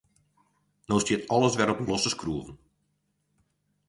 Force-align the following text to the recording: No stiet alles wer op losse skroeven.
No 0.91 0.95
stiet 1.03 1.27
alles 1.35 1.57
wer 1.59 1.69
op 1.73 1.79
losse 1.87 2.09
skroeven. 2.09 2.55